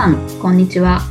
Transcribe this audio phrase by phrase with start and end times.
[0.00, 1.02] さん、こんにちは。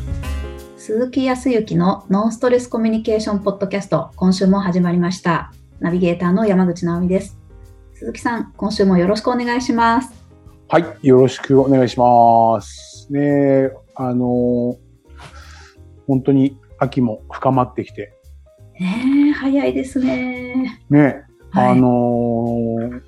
[0.75, 5.53] 鈴木康之のノンストレスコミュニケーションポッドキャスト、今週も始まりました。
[5.79, 7.37] ナビゲーターの山口直美です。
[7.93, 10.11] 鈴木さん、今週もよろしくお願いします。
[10.69, 13.07] はい、よろしくお願いします。
[13.11, 14.75] ねえ、あのー
[16.07, 18.11] 本当に秋も深まってきて、
[18.79, 20.81] ねえ、早いですね。
[20.89, 23.01] ね、はいあのー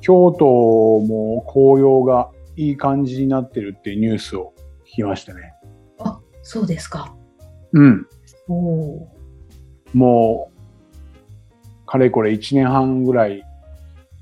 [0.00, 4.53] 京都も紅葉がいい感じになってるっていうニュースを聞
[4.94, 5.52] きましたね。
[6.00, 7.14] あ、そうですか。
[7.72, 8.06] うん。
[8.48, 9.08] おお
[9.92, 13.42] もう、かれこれ1年半ぐらい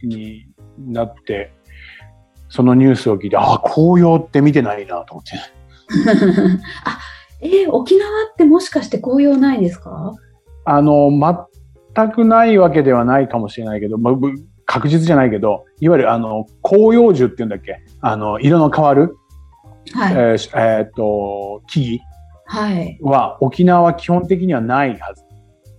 [0.02, 0.46] に
[0.78, 1.52] なって、
[2.48, 5.32] そのニュースを聞いて、あ、紅葉って見てないなと思って。
[5.36, 6.58] ー。
[6.84, 6.98] あ、
[7.40, 10.12] えー沖縄ってもしかして紅葉ないですか？
[10.64, 11.10] あの、
[11.94, 14.32] 全くないわけではないかもしれないけど、まあぶ
[14.66, 17.78] 確実じゃないけど、いわゆるあの、紅葉樹っていうんだっけ？
[18.00, 19.16] あの、色の変わる、
[19.94, 20.12] はい。
[20.12, 22.00] えーしえーっと、木
[22.46, 22.98] はい。
[23.00, 25.24] 々は沖縄は基本的にはないはず。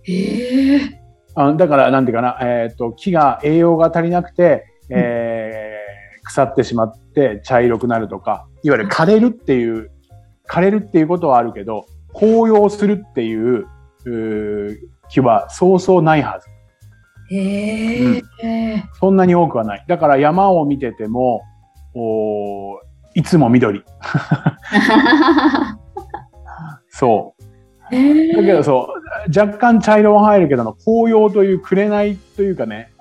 [0.08, 1.00] ええ
[1.36, 5.74] あだから、なんていうかな、えーっと、木が栄養が足りなくて、えー
[6.26, 9.90] 腐ってしまって茶色くなるとか、いわゆる枯れるっていう、
[10.48, 13.66] 枯れるっていうことはあるけど、紅葉するっていう、
[15.10, 16.46] 木はそうそうないはず。
[17.36, 19.84] ええそんなに多くはない。
[19.86, 21.42] だから山を見てても、
[21.94, 22.78] おー
[23.14, 23.82] いつも緑。
[26.88, 27.44] そう。
[27.94, 28.94] えだけどそ
[29.28, 32.92] う、若干茶色は入るけど、紅葉という紅というかね、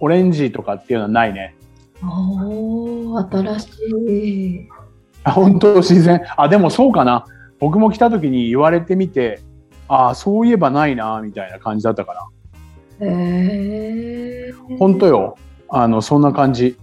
[0.00, 1.54] オレンジとかっていうのはないね。
[2.02, 3.68] おお新し
[4.06, 4.68] い。
[5.24, 6.22] あ本当自然。
[6.36, 7.24] あ、でもそうかな。
[7.58, 9.40] 僕も来た時に言われてみて、
[9.88, 12.28] あそういえばないな、みたいな感じだったか
[13.00, 14.76] へえな。
[14.78, 15.36] 本当よ。
[15.68, 16.78] あの、そんな感じ。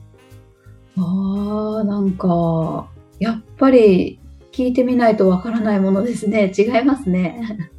[0.98, 2.88] ああ、なんか、
[3.20, 4.20] やっぱり
[4.52, 6.52] 聞いてみないとわからないものですね。
[6.58, 7.70] 違いますね。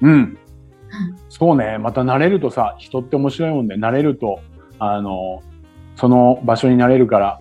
[0.00, 0.38] うん。
[1.28, 1.78] そうね。
[1.78, 4.40] また慣れるとさ、人って面白いもんで、慣れると、
[4.78, 5.42] あの、
[5.96, 7.40] その場所になれるから、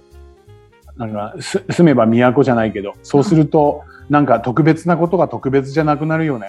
[0.97, 6.47] なんか、す住めば都じゃないけど、そうすると、なんか特別なことが特別じゃなくなるよね。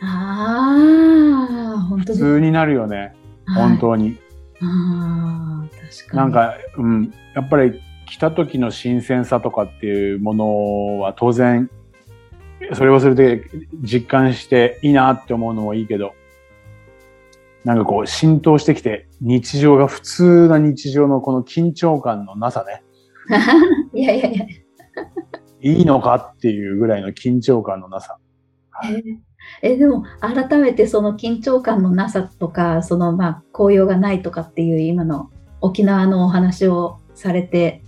[0.00, 2.18] ああ、本当普。
[2.18, 3.14] 通になるよね。
[3.46, 4.18] はい本当に。
[4.60, 6.18] ああ、確かに。
[6.18, 7.14] なんか、うん。
[7.34, 7.80] やっぱり
[8.12, 11.70] 来た時の新鮮さとかっていうものは当然、
[12.74, 13.42] それはそれで
[13.82, 16.12] 実感していいなって思うのもいいけど、
[17.64, 22.82] なんかこう浸透してきて日常が普通な日常のこの緊張感のなさね。
[23.98, 24.46] いやいやいや。
[25.62, 28.18] いいのかっていうぐらいの緊張感のなさ。
[29.62, 35.30] え、でも、改めてその緊張感のなさとか、そのまあ、紅葉がないとかっていう今の
[35.62, 37.82] 沖縄のお話をされて、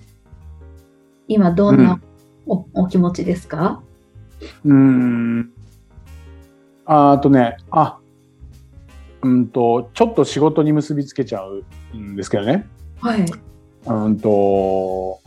[1.28, 2.00] 今どんな
[2.46, 3.82] お,、お気持ちですか？
[4.64, 5.50] うーん。
[6.86, 7.98] ああとね、あ、
[9.22, 11.64] うんと、ちょっと仕事に結びつけちゃう
[11.96, 12.66] んですけどね。
[13.00, 13.24] はい。
[13.86, 15.18] うんと、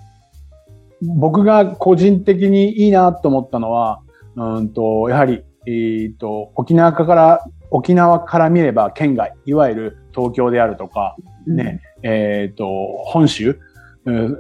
[1.02, 4.02] 僕が個人的にいいなと思ったのは、
[4.36, 11.16] うんと、やはり、えっ、と、沖縄から、沖縄から見れば県外、いわゆる東京であるとか、
[11.48, 12.68] ね、えっ、と、
[13.08, 13.60] 本州、
[14.06, 14.38] うん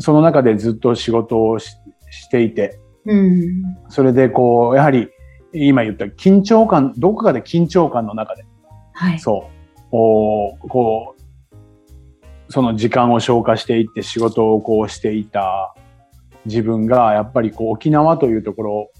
[0.00, 1.76] その中でずっと仕事をし
[2.10, 3.40] していて、うん。
[3.88, 5.08] それでこう、やはり、
[5.52, 8.44] 今言った緊張感、どこかで緊張感の中で、
[8.92, 9.18] はい。
[9.18, 9.48] そ
[9.92, 11.20] う、おこう、
[12.52, 15.74] その時間を消化していって仕事をこうしていた
[16.46, 18.90] 自分が、やっぱりこう沖縄というところ、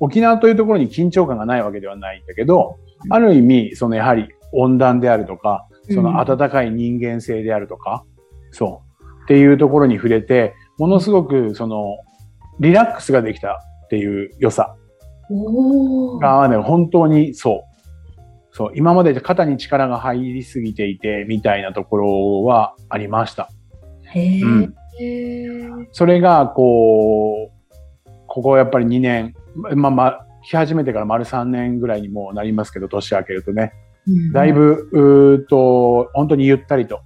[0.00, 2.78] 沖縄というところに緊張感がないわけではないんだけど、
[3.10, 8.04] ある意味、そのやはり温暖であるとか、その温かい人間性であるとか、
[8.50, 8.83] そう、
[9.24, 11.96] っていうところに触れて、ものすごくその、
[12.60, 13.52] リラックスができた
[13.86, 14.76] っていう良さ。
[16.20, 17.74] がね、本当にそう。
[18.52, 23.50] そう、今まで肩に力が入りすぎていて、みたいなところはありました。
[24.04, 24.74] へえ、うん。
[25.90, 33.72] それが、こう、ここやっぱり2年、まあまあ、来始めてから丸3年ぐらいにもうなりますけど、年明けるとね、
[34.06, 34.32] うん。
[34.32, 37.00] だいぶ、うーと、本当にゆったりと、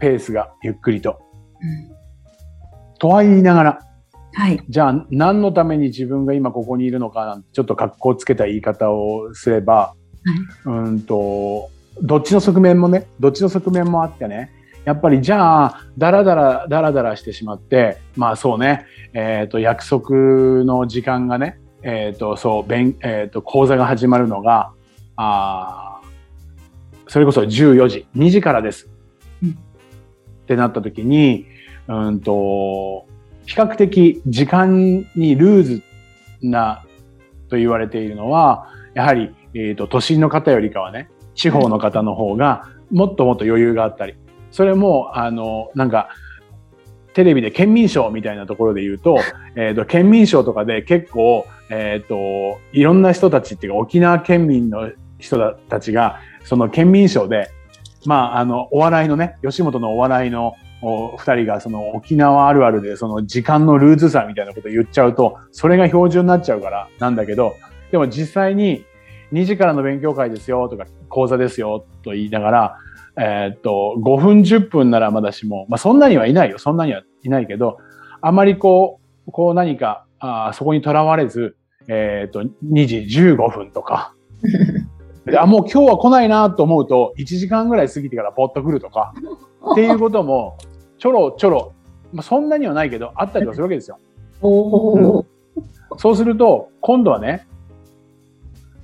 [0.00, 1.20] ペースがゆっくりと。
[1.62, 2.00] うん
[3.00, 3.78] とは言いながら、
[4.34, 4.62] はい。
[4.68, 9.94] じゃあ何のために自分が今ここにいるのかなんてちょっと格好つけた言い方をすれば、
[10.66, 11.70] うんと、
[12.02, 14.52] どっちの側面もね、どっちの側面もあってね、
[14.84, 20.10] やっぱりじゃあ、だらだら、だらだらしてしまって、まあそうね、えっ、と、約束
[20.64, 24.72] の時間がね、えっ、と、そう、勉、えっ、と、講座が始まるのが、
[25.16, 28.89] あーそれこそ14時、2時からです。
[30.50, 31.46] ってなった時に、
[31.86, 33.06] うんと、
[33.46, 35.82] 比較的時間にルーズ
[36.42, 36.84] な
[37.48, 44.14] と言われているのは、やはり、えっ、と、都心の方よりかはね、地方の方の方がもっともっと余裕があったり、
[44.50, 46.08] それも、あの、なんか、
[47.14, 49.18] テレビで県民賞みたいなところで言うと、
[49.54, 57.50] えっ、と、県民賞とかで結構、えっ、と、いろんな人たちっていうか、沖縄県民の人たちが、その県民賞で、
[58.06, 67.56] まあ、あの、お笑いのね、吉本のお笑いのお二人がその沖縄あるあるでその時間のルーズさみたいなこと言っちゃうと、それが標準になっちゃうからなんだけど、
[67.90, 68.84] でも実際に
[69.32, 72.78] 2時からの勉強会ですよとか講座ですよと言いながら、
[73.16, 76.58] えー、っと、5分10分ならまだしも、まあそんなにはいないよ。
[76.58, 77.78] そんなにはいないけど、
[78.22, 81.56] あまりこう、こう何か、あそこにとらわれず、
[81.88, 84.14] えー、っと、2時15分とか、
[85.38, 89.14] あ、もう今日は来ないなと思うと、1時間ぐらい過ぎてからポッと来るとか、
[89.72, 90.56] っていうことも、
[90.98, 91.72] ちょろちょろ、
[92.12, 93.98] まあ、そんなにはないけど、あったりはするわけですよ。
[94.40, 95.24] おうん
[95.96, 97.46] そうすると、今度はね、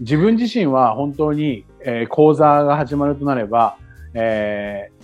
[0.01, 3.77] 自分自身は本当に、えー講座が始まるとなれば、
[4.15, 4.97] えー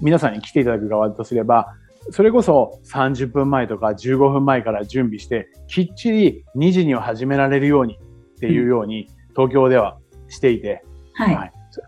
[0.00, 1.74] 皆さんに来ていただく側とすれば、
[2.10, 7.98] それこそ30分前とか15分前から準備して、きっちり2時には始められるように
[8.36, 9.98] っていうように、東京では
[10.28, 10.82] していて、
[11.14, 11.34] はい。
[11.34, 11.82] はいす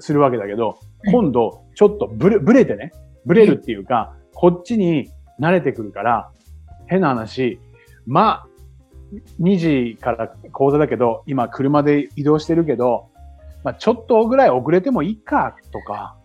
[0.00, 2.92] するわけだけど、い今度、ちょっとブレ、ブレてね、
[3.26, 5.10] ブレるっていうか、こっちに
[5.40, 6.30] 慣れてくるから、
[6.86, 7.58] 変な話、
[8.06, 8.46] まあ、
[9.40, 13.08] 2時から講座だけど、今車で移動してるけど、
[13.64, 16.16] まあ、ちょっとぐらい遅れてもいいか、とか、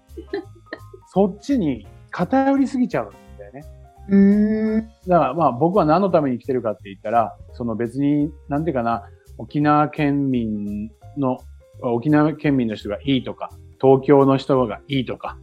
[1.08, 3.64] そっちに偏りすぎちゃうんだよね。
[4.10, 4.88] うーん。
[5.08, 9.04] だからまあ僕は何のために来てるかって言ったら、その別に、なんていうかな、
[9.38, 11.40] 沖縄県民の、
[11.82, 13.50] 沖縄県民の人がいいとか、
[13.82, 15.38] 東京の人がいいとか、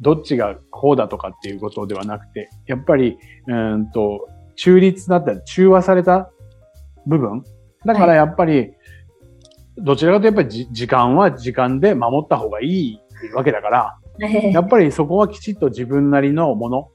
[0.00, 6.30] どっちがこうだとかっていうことではなくて、やっぱり、うーんと、中立だったり、中和された
[7.06, 7.42] 部分。
[7.84, 8.72] だからやっぱり、
[9.76, 13.00] どちらかというとやっぱりじ時間は時間で守った方がいい
[13.34, 16.90] わけだから、えやっぱりそこはきちっと自分なりのもの。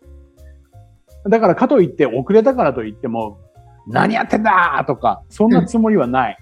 [1.27, 3.39] だからかといって遅れたからといっても、
[3.87, 6.37] 何やってんだとか、そんなつもりはない。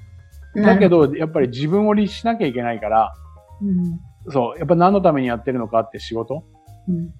[0.55, 3.13] だけ、ど、やっぱり自分を律しなきゃいけないから、
[3.61, 3.99] うん
[4.31, 6.43] そう、やっぱ何のためにやってるのかって仕事
[6.87, 7.13] うん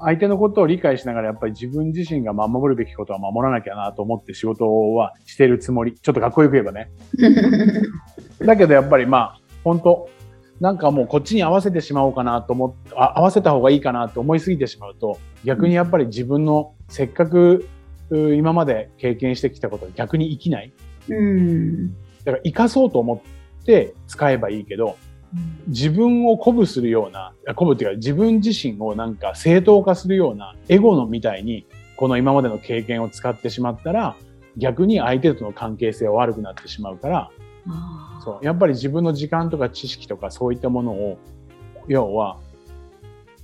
[0.00, 5.94] 相手のことを理解しながらやっぱり自分自身が守るべきことは守らなきゃなと思って仕事はしてるつもり。
[5.94, 6.90] ちょっとかっこよく言えばね。
[8.44, 10.08] だけどやっぱりまあ、本当
[10.60, 17.66] なんかもうこっちに合わせてしまおうかなと思って、あ合わせた方がいいかなと思いすぎてしまうと、逆にやっぱり自分のせっかく
[18.10, 20.72] う今まで経験してきたことが逆に生きない。
[21.08, 21.94] うん。
[22.26, 23.22] だから生かそうと思
[23.62, 24.98] って使えばいいけど、
[25.68, 31.64] 自分を鼓舞するような、鼓舞っていうか自分自身をなんか正当化するようなエゴのみたいに、
[31.96, 34.16] この今までの経験を使ってしまったら、
[34.58, 37.30] 逆に相手との関係性は悪くなってしまうから、
[38.22, 38.44] そう。
[38.44, 41.18] やっぱり自分の時間とか知識とかそういったものを、
[41.88, 42.38] 要は、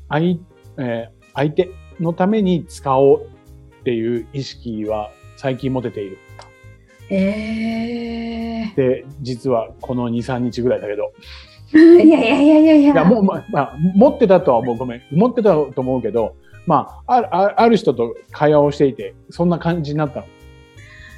[0.08, 0.36] 相、
[0.78, 3.26] えー相手のために使おう
[3.80, 6.18] っていう意識は最近持てている。
[7.10, 8.41] ええ
[8.76, 11.12] で、実はこの2、3日ぐらいだけど、
[11.72, 12.92] いやいやいやいやいや。
[12.92, 20.26] いや、もう、まあ、まあ、持ってたとはもうごめん、持ってたと思うけど、まあ、ある、あある人と会話をしていて、そんな感じになったの。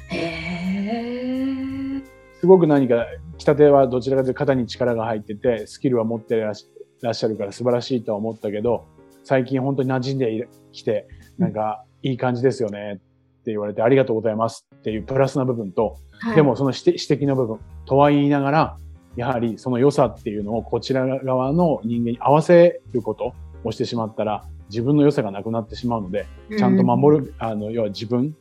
[0.09, 2.01] へえ。
[2.39, 3.05] すごく何か、
[3.37, 6.67] 北手はどちらかというと肩に力が入ってて、スキルは持ってらっし
[7.01, 8.85] らっしゃるから素晴らしいとは思ったけど、
[9.23, 13.01] 最近本当に馴染んできて、なんか、いい感じですよね
[13.45, 18.77] って言われて、ありがとうございますっていうプラスな部分と、はいでもその指摘の部分とは言いながら、
[19.15, 23.33] やはりその良さっていうのをこちら側の人間に合わせること
[23.63, 26.25] をしてしまったら、自分の良さがなくなってしまうので、
[26.57, 28.35] ちゃんと守る、あの、要は自分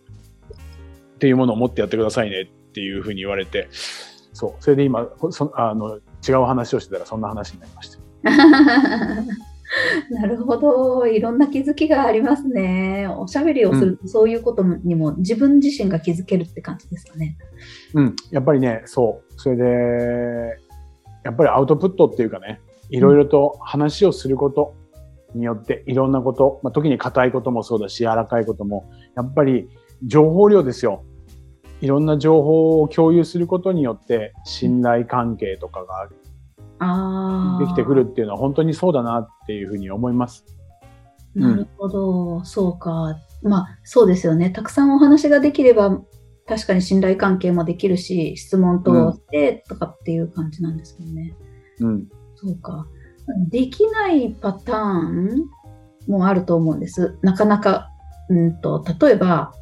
[1.14, 3.68] っていうものを持ってやってくださいねっていうふうに言われて、
[4.32, 4.62] そう。
[4.62, 7.99] それで今、そあの、違う話をしてたらそんな話になりました。
[10.10, 11.06] なるほど。
[11.06, 13.08] いろんな気づきがありますね。
[13.18, 17.36] おしゃべりをすると、そういうことにも自分自身が気づけるって感じですかね。
[17.94, 18.16] うん。
[18.30, 19.32] やっぱりね、そう。
[19.36, 19.64] それで、
[21.24, 22.60] やっぱりアウトプットっていうかね、
[22.90, 24.74] いろいろと話をすること
[25.34, 29.68] によって、いろんなこと、まあ、時に硬いこともそうだし、柔らかいことも、やっぱり
[30.04, 31.04] 情報量ですよ。
[31.80, 36.08] いろんな情報を共有することによって、信頼関係とかが。
[36.78, 40.44] できてくるっていうのは本当にそうだなっていうふうに思います。
[41.34, 43.16] なるほど、そうか。
[43.42, 44.50] まあ、そうですよね。
[44.50, 46.00] たくさんお話ができれば、
[46.46, 51.34] 確かに信頼関係もできるし、質問としてとかっていう感じなんですよね。
[51.80, 52.06] うん。
[52.36, 52.86] そうか。
[53.48, 55.44] できないパターン
[56.06, 57.18] もあると思うんです。
[57.22, 57.90] なかなか
[58.28, 59.52] うんと、例えば、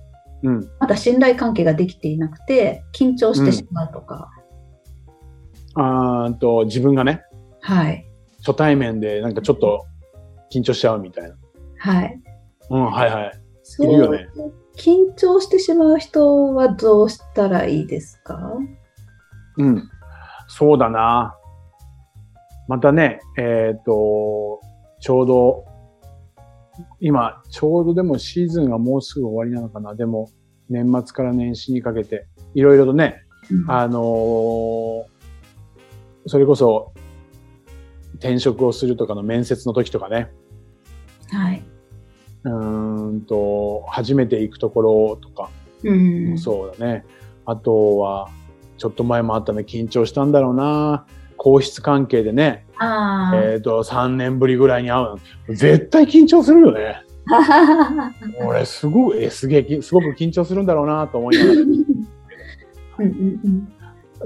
[0.43, 0.69] うん。
[0.81, 4.42] まだ信頼関係ができていなくて、緊張してしまうとか、あー
[6.29, 7.23] んと、自分がね、
[7.61, 8.07] はい。
[8.45, 9.87] 初対面でなんかちょっと
[10.53, 11.37] 緊張しちゃうみたいな。
[11.79, 12.21] はい。
[12.71, 13.33] うん、はいはい。
[13.63, 14.29] そういるよね
[14.77, 18.39] 緊張してしまう人はどうしたらいいですか？
[19.59, 19.89] うん。
[20.49, 21.37] そうだな。
[22.69, 24.61] またね、えっ、と、
[25.01, 25.65] ちょうど、
[27.01, 29.95] 今、ちょうどでもシーズンがもうすぐ終わりなのかな。
[29.95, 30.31] でも、
[30.69, 33.23] 年末から年始にかけて、いろいろとね、
[33.69, 35.12] あのー
[36.27, 36.93] それこそ、
[38.15, 40.31] 転職をするとかの面接の時とかね、
[41.31, 41.63] はい。
[42.45, 45.51] うーんと、初めて行くところとか、
[45.83, 46.39] うん。
[46.39, 47.05] そうだね。
[47.47, 48.29] あとは、
[48.79, 51.07] ちょっと前もあったね、緊張したんだろうな。
[51.37, 53.37] 皇室関係でね、ああ。
[53.37, 55.19] えっ、と、3年ぶりぐらいに会うの。
[55.49, 57.03] 絶対緊張するよね。
[58.45, 61.61] 俺、すごく、え、すげえき、すごく緊張するんだろうなと思いながら。
[61.61, 61.69] うん
[62.99, 63.73] うんうん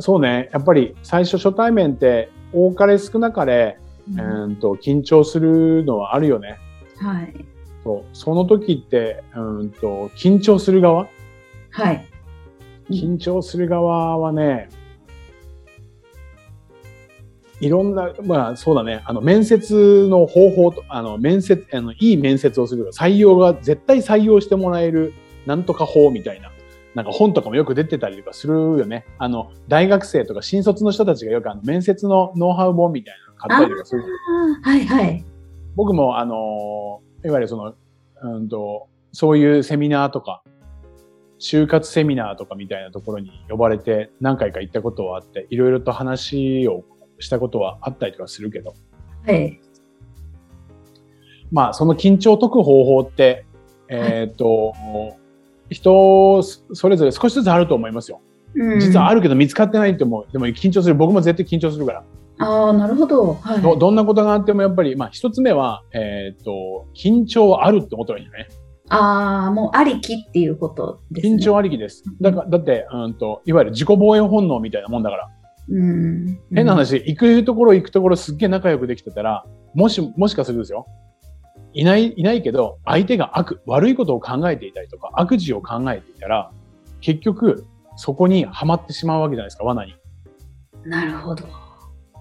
[0.00, 3.78] そうね、やっぱり最初初対面って、多かれ少なかれ、
[4.10, 6.58] うんえーと、緊張するのはあるよね。
[6.98, 7.34] はい。
[7.82, 8.16] そう。
[8.16, 11.08] その時って、うんと、緊張する側？
[11.70, 12.06] はい。
[12.90, 14.68] 緊張する側はね、
[17.60, 25.14] いろんな、まあそうだね、あの面接の方法と、あの面接、あのいい面接をする採用が絶対採用してもらえる
[25.46, 26.52] なんとか法みたいな、
[26.96, 29.04] なんか本とかもよく出てたりとかするよね。
[29.18, 34.02] あの、大学生とか新卒の人たちがよくあの面接のノウハウ本みたいなの買ったりとかする。
[34.62, 35.22] はいはい。
[35.74, 37.74] 僕もあの、いわゆるその、
[38.22, 40.42] うんと、そういうセミナーとか、
[41.38, 46.82] 就活セミナーとかみたいなところに呼ばれて何回か行ったことはあって、いろいろと話を
[47.18, 48.72] したことはあったりとかするけど、
[49.26, 49.60] はい。
[51.52, 53.44] まあその緊張を解く方法って、
[53.90, 54.72] えっ、と、
[55.70, 58.20] 人それぞれ少しずつあると思いますよ。
[58.54, 60.32] うん実はあるけど見つかってないって思う。
[60.32, 60.94] でも緊張する。
[60.94, 62.04] 僕も絶対緊張するから。
[62.38, 63.34] ああ、なるほど。
[63.34, 63.62] はい。
[63.62, 68.48] どどんなことがあってもやっぱり、まあ一つ目は、えっ、と、緊張はあるって思ったらいいよね。
[68.88, 71.36] ああ、もうありきっていうことですね。
[71.36, 72.04] 緊張ありきです。
[72.20, 75.28] だから、だって、うんと、いわゆる自己防衛本能みたいなもんだから。
[75.68, 76.38] うん。
[76.54, 79.44] 変な話、行くところ行くところすっげえ仲良くできてたら、
[79.74, 80.86] もし、もしかするとですよ。
[81.76, 86.50] いない、いないけど、相手が悪、悪いことを考えていたりとか、悪事を考えていたら、
[87.02, 87.66] 結局、
[87.96, 89.94] そこにはまってしまうわけじゃないですか、罠に。
[90.86, 91.44] なるほど。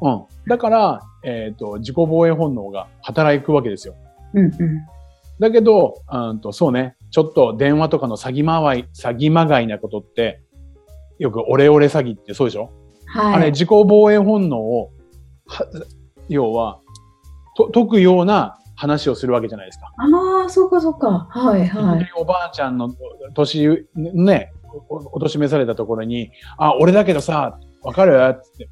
[0.01, 0.23] うん。
[0.49, 3.95] だから、えっ、と、自己防衛本能が働くわけですよ。
[4.33, 4.51] うんうん。
[5.39, 10.41] だけど、うんと、そうね、ちょっと電話とかの詐欺まわい、詐欺まがいなことって、
[11.17, 12.71] よくオレオレ詐欺ってそうでしょ、
[13.05, 13.33] はい。
[13.35, 14.91] あれ、自己防衛本能を、
[15.47, 15.65] は
[16.27, 16.81] 要は、
[17.55, 19.91] と解くような話をするわけじゃないですか。
[19.97, 21.27] ああ、そうかそうか。
[21.29, 22.11] はいはい。
[22.17, 22.93] おばあちゃんの
[23.33, 24.53] 年、ね、
[24.89, 28.39] おお年めされたところに、あ、俺だけどさ、わかる？
[28.43, 28.69] つって。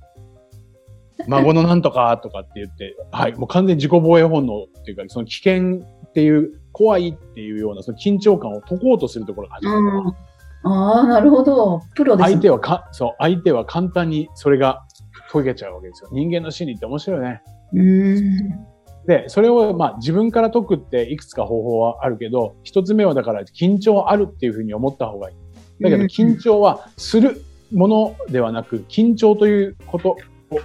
[1.27, 9.79] 孫のなんとかとかって言って、はい、もう完全に自己防衛本能っていうか、その危険っていう、怖いっていうような、その緊張感を解こうとするところが始まる。
[9.79, 11.81] うん、ああ、なるほど。
[11.95, 12.33] プロですね。
[12.33, 14.83] 相手はか、そう、相手は簡単にそれが
[15.31, 16.09] 解けちゃうわけですよ。
[16.11, 17.41] 人間の心理って面白いよね。
[17.73, 18.65] うん。
[19.07, 25.33] で、それをまあ自分から解くっていくつか方法はあるけど、一つ目はだから緊張あるっていうふうに思った方がい
[25.79, 25.83] い。
[25.83, 27.41] だけど緊張はする
[27.73, 30.15] ものではなく、緊張ということ、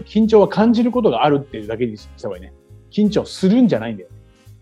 [0.04, 2.52] 緊張は感じることがあるっていうだけにした方がいいね。
[2.90, 4.10] 緊張するんじゃないんだよ。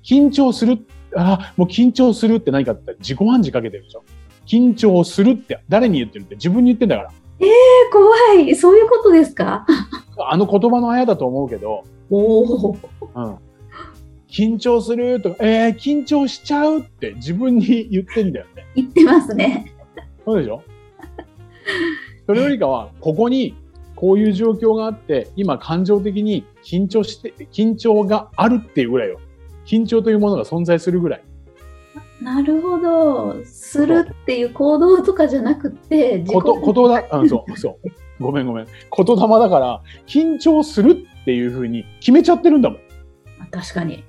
[0.02, 0.78] 緊張する、
[1.16, 4.04] あもう緊張するって何かって自己暗示かけてるでしょ。
[4.46, 7.10] 緊張するって誰に言ってるって自分に言ってんだから。
[7.40, 7.48] えー、
[7.92, 8.54] 怖い。
[8.54, 9.66] そういうことですか？
[10.18, 12.76] あの言葉のあやだと思うけど、おお。
[13.16, 13.36] うん。
[14.28, 18.66] 緊張するとか、えー、緊張しちゃうって自分に言ってんだよね。
[18.74, 19.72] 言ってますね。
[20.24, 20.62] そうでしょ？
[22.26, 23.54] それよりかは、ここに
[23.94, 29.20] こういう状況があって、今感情的に緊張して、緊張があるっていうぐらいよ。
[29.64, 31.22] 緊張というものが存在するぐらい。
[32.20, 33.44] なるほど。
[33.44, 37.88] するっていう行動とかじゃなくて、こと、ことだ、あそう、そう。
[38.18, 38.66] ごめんごめん。
[38.66, 42.80] 言霊だから、緊張するっていうふうに決めちゃってるんだもん。
[43.50, 44.04] 確かに。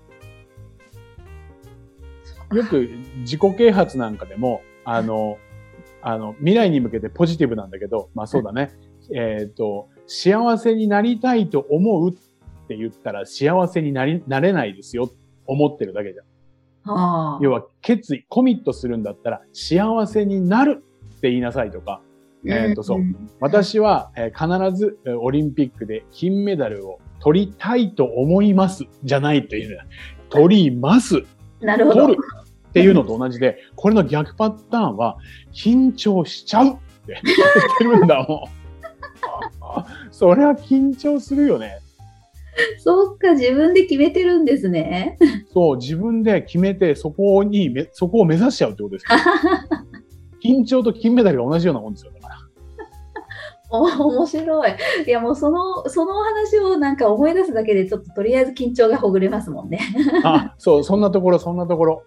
[2.54, 2.90] よく
[3.20, 5.38] 自己啓発なんかでも、あの、
[6.02, 8.72] あの、未来に向けてポジティブなんだけど、まあそうだね。
[9.14, 15.10] えっ、と、幸せになりたいと思うって言ったら幸せになり、なれないですよ。
[15.46, 16.24] 思ってるだけじゃ
[16.92, 16.94] ん。
[16.94, 17.40] はあ。
[17.42, 20.84] 要は決意、コミットするんだったら幸せになる
[21.18, 22.02] って言いなさいとか、
[22.46, 29.80] えーとそうん私は、えー必ずえーオリンピックで金メダルを取りたいと思いますじゃないという
[30.30, 31.24] 取ります。
[31.60, 32.22] なるほど取る。
[32.70, 35.18] っていうのと同じで、これの逆パターンは、
[35.54, 37.22] 緊張しちゃうって言っ
[37.78, 38.58] てるんだもん。
[40.12, 41.80] それは緊張するよね。
[42.80, 45.18] そっか、自分で決めてるんですね。
[45.54, 49.18] そう、自分で決めて、そこにめ、そこを目指しちゃうってことですよ。
[50.44, 52.36] 緊張と金メダルが同じようなもんですよ、だから。
[53.70, 54.72] お面白い。
[55.06, 59.80] いやもうその、そのお話をなんか思い出すだけでちょっととりあえず緊張がほぐれますもんね。
[60.24, 62.04] あ、そう、そんなところ、そんなところ。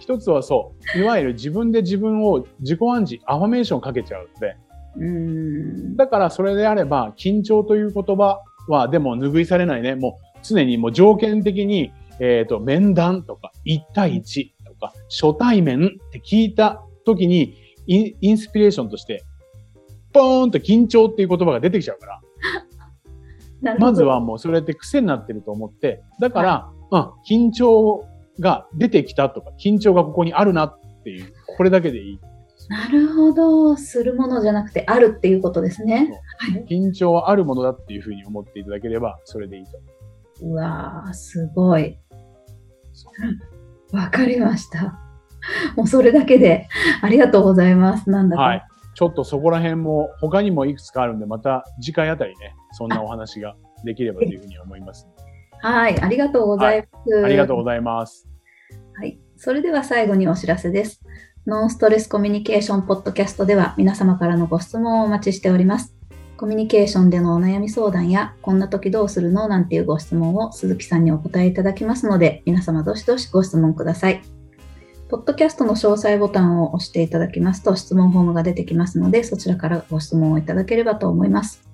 [0.00, 4.56] 一つはそう、いわゆる自分で自分を自己暗示、アファメーションかけちゃうので、
[4.96, 5.96] うん。
[5.96, 9.94] だからそれであれば、緊張という言葉は、でも拭いされないね。
[9.94, 17.54] もう常にもう条件的に、えっ、と、面談とか、1対1とか、初対面って聞いた時に、
[17.86, 19.24] インスピレーションとして、
[20.12, 22.20] ポーンと緊張っていう言葉が出てきちゃうか
[23.62, 28.04] ら、 まずはもうそれって癖になってると思って、だから、うん、緊張
[28.40, 32.20] が出てきたとか、緊張がここにあるなっていう、これだけでいい。
[32.68, 33.76] なるほど。
[33.76, 36.10] するものじゃなくてあるっていうことですね。
[36.38, 36.64] はい。
[36.68, 39.70] 緊張はあるものだっていうふうに思っていただければ、それでいいと。
[40.42, 41.98] うわー、すごい。
[43.92, 44.98] わかりました。
[45.76, 46.68] もうそれだけで
[47.00, 48.10] ありがとうございます。
[48.10, 48.42] なんだか。
[48.42, 48.66] はい。
[48.94, 53.54] ちょっとそこら辺も、他にもいくつかあるんで、また次回あたりね、そんなお話が
[53.84, 55.08] できればというふうに思います。
[55.60, 56.00] はい。
[56.00, 57.24] ありがとうございます。
[57.24, 58.28] ありがとうございます。
[58.96, 59.18] はい。
[59.36, 61.00] それでは最後にお知らせです。
[61.46, 65.94] ノンストレスコミュニケーションポッドキャストでは皆様からのご質問をお待ちしております。
[66.36, 74.22] コミュニケーションでのお悩み相談や、こんな時どうするのなんていうご質問を鈴木さんにお答えいただきますので、皆様どしどしご質問ください。
[75.08, 81.66] ポッドキャストの詳細ボタンを押していただきますと質問フォームが出てきますので、そちらからご質問をいただければと思います。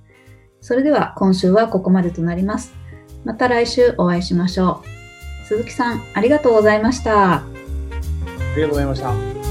[0.61, 2.75] それでは今週はここまでとなります。
[3.25, 4.83] また来週お会いしましょ
[5.43, 5.47] う。
[5.47, 7.35] 鈴木さん、ありがとうございました。
[7.35, 7.43] あ
[8.57, 9.44] りがとうございました。